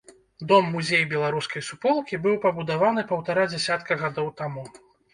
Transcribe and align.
Дом-музей 0.51 1.03
беларускай 1.11 1.65
суполкі 1.69 2.21
быў 2.25 2.41
пабудаваны 2.49 3.07
паўтара 3.15 3.49
дзясятка 3.55 4.03
гадоў 4.05 4.37
таму. 4.45 4.71